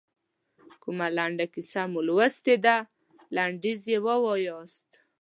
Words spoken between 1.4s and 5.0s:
کیسه مو لوستلې ده لنډیز یې ووایاست.